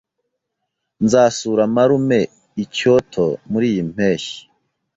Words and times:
Nzasura 1.03 1.63
marume 1.75 2.19
i 2.63 2.65
Kyoto 2.73 3.25
muriyi 3.49 3.81
mpeshyi. 3.93 4.39